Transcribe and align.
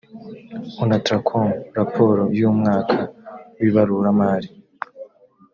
onatracom 0.81 1.47
raporo 1.77 2.23
y 2.37 2.41
umwaka 2.51 2.99
w 3.59 3.61
ibaruramari 3.69 4.49